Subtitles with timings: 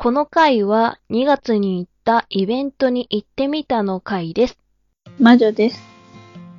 [0.00, 4.56] この回は2月に行ったイベントに行ってみたの回です。
[5.18, 5.82] 魔女です。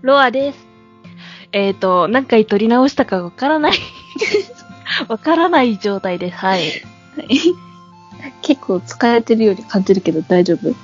[0.01, 0.67] ロアです。
[1.53, 3.71] えっ、ー、と、何回撮り直したかわからない。
[5.07, 6.37] わからない状態です。
[6.37, 6.83] はい。
[8.41, 10.75] 結構疲れてるように感じるけど大丈夫？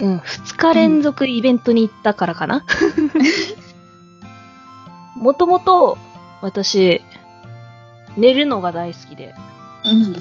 [0.00, 2.64] うん、2日連続イベントに行ったからかな。
[5.14, 5.96] もともと、
[6.42, 7.02] 私、
[8.16, 9.32] 寝るのが大好きで、
[9.84, 10.16] うん。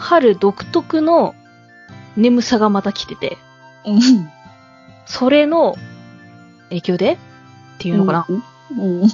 [0.00, 1.34] 春独特の
[2.16, 3.36] 眠さがまた来てて、
[3.84, 4.30] うん。
[5.06, 5.76] それの
[6.70, 7.12] 影響で？
[7.12, 7.18] っ
[7.78, 8.26] ていうのかな？
[8.28, 9.08] うん。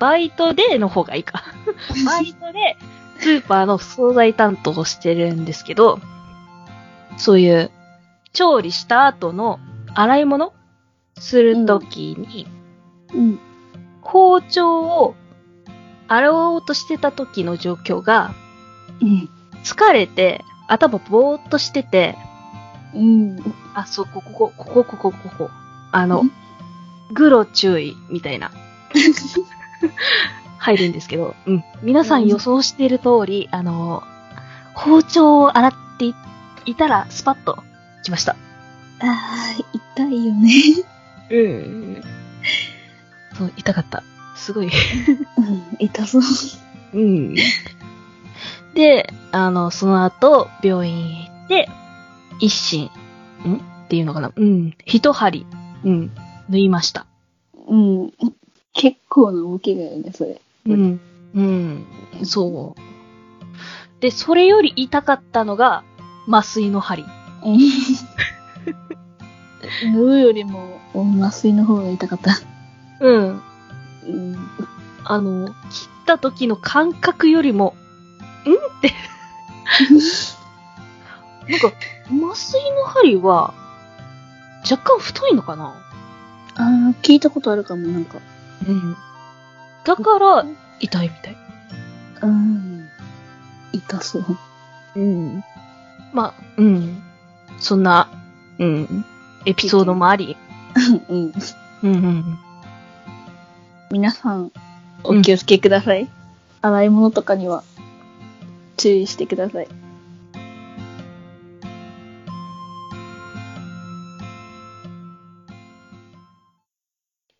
[0.00, 1.44] バイトでの方がいいか。
[2.06, 2.76] バイトで
[3.18, 6.00] スーパーの惣菜担当をしてるんですけど、
[7.18, 7.70] そういう
[8.32, 9.60] 調理した後の
[9.94, 10.54] 洗い物
[11.18, 12.46] するときに、
[13.14, 13.38] うん。
[14.00, 15.14] 包丁を
[16.08, 18.32] 洗おうとしてた時の状況が、
[19.02, 19.28] うん。
[19.64, 22.16] 疲れて頭ぼーっとしてて、
[22.94, 23.36] うん。
[23.74, 25.50] あ、そう、ここ、ここ、ここ、ここ、ここ。
[25.92, 26.30] あのん、
[27.12, 28.50] グロ注意みたいな。
[30.58, 31.64] 入るんですけど、うん。
[31.82, 34.02] 皆さん予想している通り、あの、
[34.74, 36.14] 包丁を洗ってい
[36.66, 37.62] いたら、スパッと
[38.02, 38.36] 来ました。
[39.00, 39.54] ああ、
[39.96, 40.50] 痛いよね。
[41.30, 42.02] うん。
[43.36, 44.02] そう、痛かった。
[44.36, 44.70] すごい。
[45.38, 45.76] うん。
[45.78, 46.22] 痛そう。
[46.92, 47.34] うん。
[48.74, 51.68] で、あの、その後、病院へ行って、
[52.38, 52.90] 一心、
[53.46, 53.56] ん？
[53.56, 54.32] っていうのかな？
[54.34, 54.74] うん。
[54.86, 55.46] 一針、
[55.84, 56.10] うん。
[56.48, 57.06] 縫いました。
[57.68, 58.12] うん。
[58.72, 60.40] 結構な大きがよね、それ。
[60.66, 61.00] うん。
[61.34, 61.86] うん。
[62.24, 64.00] そう。
[64.00, 65.82] で、それより痛かったのが、
[66.28, 67.04] 麻酔の針。
[67.44, 67.58] うん。
[69.92, 72.38] 縫うよりも、麻酔の方が痛かった。
[73.00, 73.42] うん。
[74.06, 74.36] うん。
[75.04, 75.54] あの、切っ
[76.06, 77.74] た時の感覚よりも、
[78.48, 78.92] んって。
[81.50, 81.72] なんか、
[82.06, 83.54] 麻酔の針は、
[84.70, 85.66] 若干太いのかな？
[85.66, 85.72] あ
[86.58, 86.64] あ、
[87.02, 88.18] 聞いたことあるかも、なんか。
[88.68, 88.96] うん。
[89.84, 90.44] だから、
[90.80, 91.36] 痛いみたい。
[92.22, 92.88] うん。
[93.72, 94.24] 痛そう。
[94.96, 95.44] うん。
[96.12, 97.02] まあ、うん。
[97.58, 98.08] そんな、
[98.58, 99.04] うん。
[99.46, 100.36] エピソードもあり。
[101.08, 101.32] うん。
[101.82, 102.38] うんうん。
[103.90, 104.52] 皆さん、
[105.02, 106.08] お気をつけください。
[106.62, 107.64] 洗い物とかには、
[108.80, 109.68] 注意してください。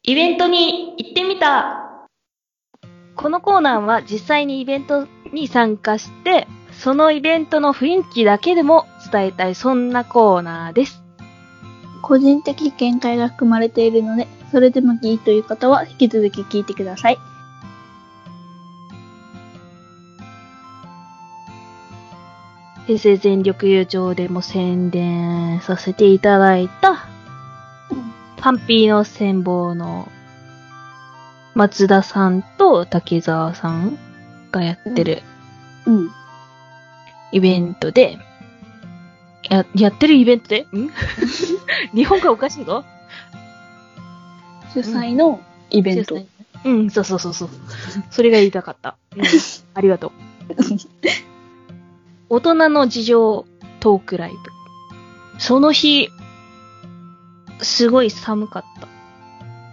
[0.02, 2.08] イベントに行ってみた
[3.14, 11.02] このコーナーは実際にイベントに参加して、そのイベントの雰囲気だけでも伝えたい、そんなコーナーです。
[12.02, 17.18] 個人的見解が含まれているので、それでもいいという方は引き続き聞いてください。
[22.90, 27.06] 平成全力優勝でも宣伝させていただいた、
[28.36, 30.10] パンピーの戦望の
[31.54, 33.96] 松田さんと竹澤さん
[34.50, 35.22] がやってる
[35.86, 36.10] うん。
[37.30, 38.18] イベントで、
[39.48, 40.62] や、やってるイベントで？
[40.62, 40.90] ん？
[41.94, 42.84] 日本がおかしいぞ
[44.74, 45.40] 主催の
[45.70, 46.18] イベント。
[46.64, 47.50] うん、そうそうそうそう。
[48.10, 48.96] それが言いたかった。
[49.16, 49.22] うん、
[49.74, 50.12] ありがとう。
[52.32, 53.44] 大人の事情
[53.80, 54.38] トークライブ。
[55.40, 56.10] その日、
[57.60, 58.86] すごい寒かった。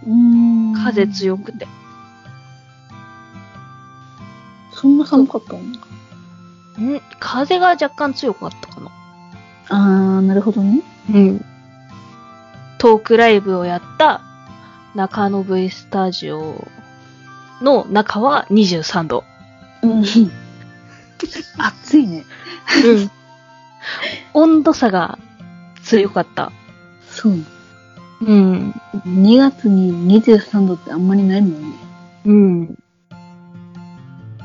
[0.04, 1.68] うーん風強くて。
[4.72, 5.60] そんな寒かったの？
[5.60, 8.90] ん風が若干強かったかな。
[9.68, 10.82] あー、なるほどね。
[11.14, 11.44] うん。
[12.78, 14.20] トークライブをやった
[14.96, 16.66] 中野 V スタジオ
[17.62, 19.22] の中は23度。
[19.82, 20.02] うん。
[21.58, 22.24] 暑いね。
[22.84, 23.10] うん。
[24.34, 25.18] 温度差が
[25.82, 26.52] 強かった。
[27.08, 27.34] そう。
[28.20, 28.70] うん。
[29.06, 31.76] 2月に23度ってあんまりないもんね。
[32.26, 32.78] うん。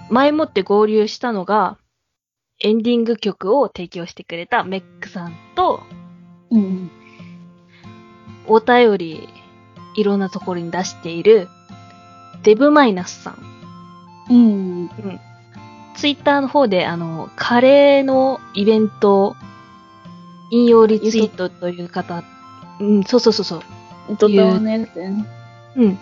[0.10, 1.78] 前もって合流したのが、
[2.62, 5.82] エンディング曲を提供してくれたメックさんと、
[6.52, 6.92] うん。
[8.48, 9.28] お便り、
[9.96, 11.48] いろんなところに出している、
[12.44, 13.38] デブマイナスさん。
[14.30, 14.90] うん。
[15.96, 19.36] ツイッターの方で、あの、カレーのイベント、
[20.52, 22.24] 引用リツイートという方、
[22.80, 23.62] うん、そうそうそうそう。
[24.20, 25.26] ドタワのやつだよね。
[25.76, 25.98] うん。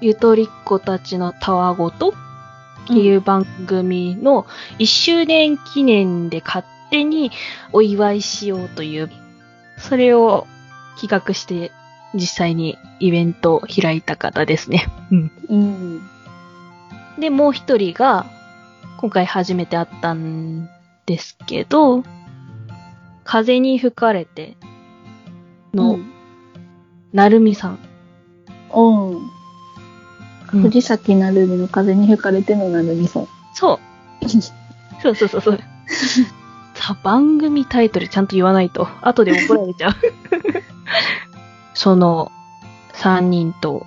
[0.00, 2.12] ゆとりっ子たちのたわごとっ
[2.86, 4.46] ていう番組の
[4.78, 7.30] 1周年記念で勝手に
[7.72, 9.10] お祝いしようという、
[9.78, 10.46] それを
[11.00, 11.72] 企画して
[12.14, 14.88] 実際にイベントを開いた方ですね。
[15.10, 15.32] うん。
[15.48, 16.10] うん。
[17.20, 18.26] で、もう一人が、
[19.00, 20.68] 今回初めて会ったん
[21.06, 22.04] ですけど、
[23.24, 24.58] 風に吹かれて
[25.72, 26.12] の、うん
[27.14, 27.78] なるみさん。
[28.68, 29.20] おう
[30.52, 33.28] うん藤崎なるみの風に吹かれてのなるみさん。
[33.54, 33.80] そ
[34.22, 34.28] う。
[35.02, 35.58] そうそうそうそう。
[36.74, 39.94] さ、番組タイトルちゃんと言わないと、後で怒られちゃう。
[41.72, 42.30] その、
[42.92, 43.86] 三人と、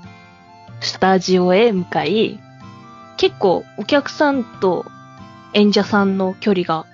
[0.82, 2.40] スタジオへ向かい、
[3.18, 4.86] 結構お客さんと
[5.54, 6.86] 演者さんの距離が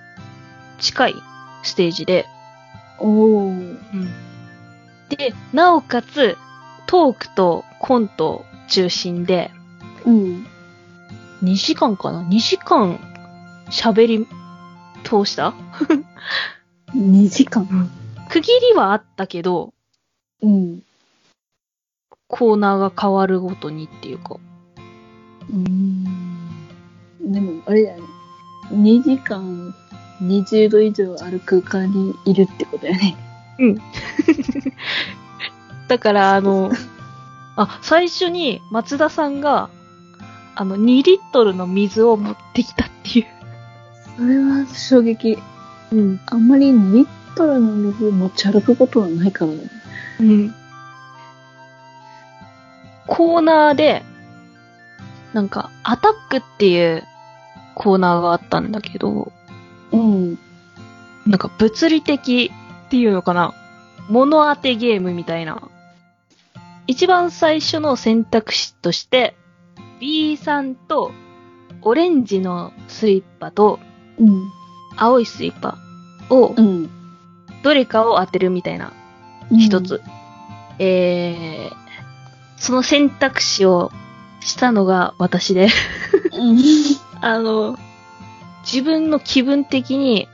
[0.79, 1.15] 近い
[1.63, 2.25] ステージで、
[2.99, 3.53] おお。
[5.09, 6.37] で、なおかつ、
[6.85, 9.51] トークとコント中心で、
[10.05, 10.47] うん。
[11.43, 12.99] 2時間かな ?2 時間
[13.69, 14.27] 喋り
[15.03, 15.53] 通した
[16.93, 17.67] ？2時間。
[18.29, 19.73] 区切りはあったけど、
[20.41, 20.83] うん。
[22.27, 24.37] コーナーが変わるごとにっていうか。
[25.51, 26.03] うん。
[27.21, 28.18] でも、あれだよね。
[28.71, 29.73] 2時間
[30.21, 33.15] 20度以上ある空間にいるってことだよね。
[35.87, 36.71] だから、あの、
[37.55, 39.69] あ、最初に松田さんが、
[40.55, 43.25] あの、2リットルの水を持ってきたっていう。
[44.17, 45.37] それは衝撃。
[45.91, 46.19] うん。
[46.27, 49.59] あんまり2リットルの水持ち歩くことはないからね。
[50.19, 50.55] うん。
[53.07, 54.03] コーナーで、
[55.33, 57.03] なんか、アタックっていう
[57.79, 59.31] コーナーがあったんだけど、
[59.93, 60.37] うん。
[61.25, 62.51] なんか物理的
[62.87, 63.53] っていうのかな？
[64.09, 65.69] 物当てゲームみたいな。
[66.87, 69.35] 一番最初の選択肢として、
[70.01, 71.11] B さんと
[71.81, 73.79] オレンジのスリッパと
[74.19, 74.49] うん。
[74.97, 75.77] 青いスリッパ
[76.29, 76.89] をうん。
[77.63, 78.91] どれかを当てるみたいな
[79.51, 80.01] 一つ。
[80.79, 81.73] えー、
[82.57, 83.91] その選択肢を
[84.41, 85.69] したのが私で、
[86.33, 86.57] うん。
[87.21, 87.77] あの、
[88.63, 90.27] 自分の気分的に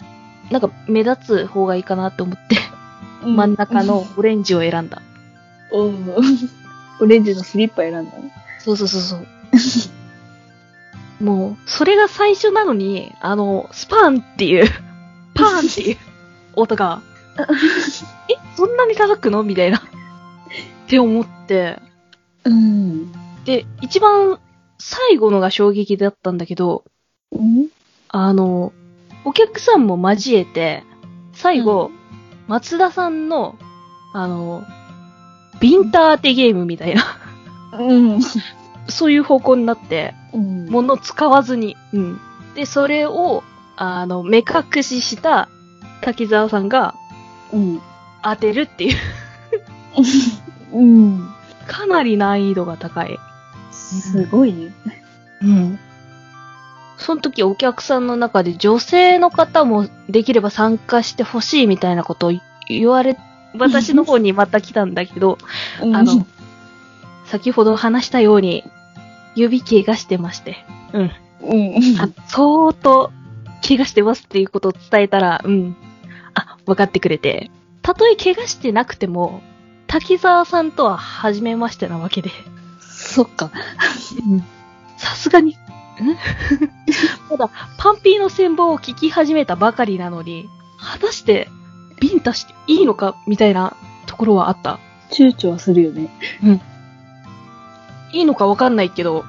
[0.52, 2.58] なんか目立つ方がいいかなと思って、
[3.24, 3.36] うん。
[3.36, 5.02] 真ん中のオレンジを選んだ。
[5.72, 5.94] おう
[7.02, 8.12] オレンジのスリッパ選んだの？
[8.60, 9.28] そうそうそうそう。
[11.24, 14.66] もう、それが最初なのに、あの、スパンっていう、
[15.34, 15.98] パーンっていう
[16.56, 17.02] 音が、
[18.30, 19.44] え、そんなに叩くの？
[19.44, 19.78] みたいな。
[19.78, 19.82] っ
[20.88, 21.82] て思って、
[22.44, 23.12] うん。
[23.44, 24.40] で、一番
[24.78, 26.84] 最後のが衝撃だったんだけど、
[27.32, 27.68] うん
[28.10, 28.72] あの、
[29.26, 30.84] お客さんも交えて、
[31.34, 31.92] 最後、
[32.48, 33.58] 松田さんの、
[34.14, 34.64] あの、
[35.60, 37.04] ビンタ当てゲームみたいな、
[37.80, 38.22] うん。
[38.88, 40.70] そういう方向になって、うん。
[40.70, 41.76] 物使わずに。
[41.92, 42.20] うん。
[42.56, 43.44] で、それを、
[43.76, 45.50] あの、目隠しした
[46.02, 46.96] 滝沢さんが
[47.52, 47.82] うん。
[48.24, 48.98] 当てるっていう、
[50.74, 51.30] うん。
[51.68, 53.18] かなり難易度が高い。
[53.76, 54.72] すごいね。
[55.42, 55.80] うん。
[56.98, 62.34] その時お客さんの中で女性の方もできれば参加してほしいみたいなことを
[62.68, 63.18] 言われ、
[63.58, 65.38] 私の方にまた来たんだけど、
[65.82, 66.26] あの、
[67.26, 68.64] 先ほど話したように、
[69.36, 70.66] 指怪我してまして。
[70.94, 71.12] うん。
[71.42, 72.00] うん。
[72.00, 73.12] あ相当、
[73.68, 75.76] 怪我してますっていうことを伝えたら、うん。
[76.34, 77.52] あ、分かってくれて。
[77.82, 79.42] たとえ怪我してなくても、
[79.88, 82.32] 滝沢さんとは初めましてなわけで。
[83.16, 83.50] そっか。
[84.98, 85.56] さすがに、ん？
[87.30, 91.48] ただ、パンピーの戦法を聞き始めたばかりなのに、果たして、
[92.02, 94.80] ビンタしていいのかみたいなところはあった。
[95.12, 96.10] 躊躇はするよね。
[98.12, 99.24] いいのかわかんないけど、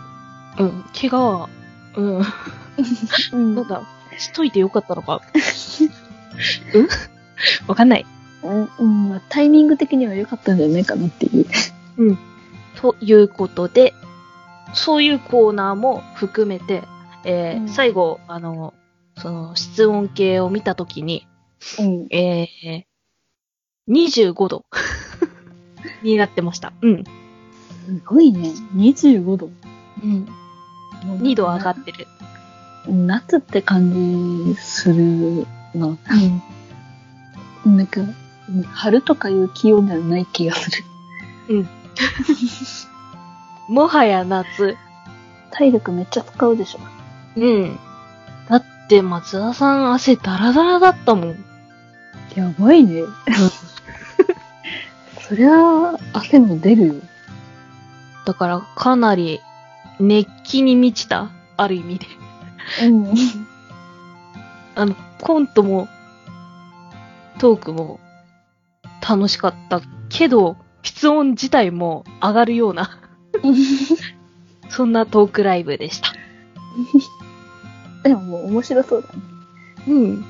[0.58, 1.48] うん、怪我は、
[1.94, 2.22] うん、
[3.32, 3.82] うん なんだ、
[4.18, 5.22] しといてよかったのか。
[6.74, 6.88] うん？
[7.68, 8.06] わかんない。
[8.42, 11.46] うん、うん、まあタイミング的には良かったんじゃないかなっていう。
[12.76, 13.94] ということで、
[14.74, 16.82] そういうコーナーも含めて、
[17.24, 18.74] えーうん最後、あの、
[19.18, 21.26] その、室温計を見たときに、
[21.80, 22.06] うん。
[22.10, 22.84] えー、
[23.88, 24.64] 25度
[26.02, 26.72] になってました。
[26.82, 27.04] うん。
[27.04, 28.52] すごいね。
[28.76, 29.50] 25度。
[30.02, 30.28] うん。
[31.22, 32.06] 2度上がってる。
[32.88, 35.96] 夏って感じするな。
[37.64, 37.76] うん。
[37.76, 38.00] なんか、
[38.72, 40.70] 春とかいう気温じゃない気がす
[41.48, 41.66] る。
[43.68, 44.76] もはや夏。
[45.50, 46.80] 体力めっちゃ使うでしょ。
[47.36, 47.78] うん。
[48.48, 51.44] だって松田さん汗ダラダラだったもん。
[52.34, 53.02] やばいね。
[55.26, 56.94] そりゃ、汗も出るよ。
[58.26, 59.40] だからかなり
[59.98, 62.06] 熱気に満ちた、ある意味で。
[62.84, 63.14] うん。
[64.76, 65.88] あの、コントも、
[67.38, 67.98] トークも
[69.08, 70.56] 楽しかったけど、
[70.86, 72.96] 室温自体も上がるような、
[74.70, 76.12] そんなトークライブでした。
[78.08, 79.14] でももう面白そうだね。
[79.88, 80.24] うん。